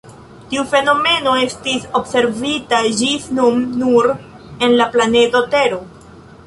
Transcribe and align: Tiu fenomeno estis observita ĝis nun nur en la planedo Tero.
Tiu 0.53 0.61
fenomeno 0.69 1.33
estis 1.41 1.85
observita 2.01 2.81
ĝis 3.03 3.29
nun 3.41 3.63
nur 3.85 4.13
en 4.67 4.77
la 4.83 4.93
planedo 4.97 5.49
Tero. 5.55 5.85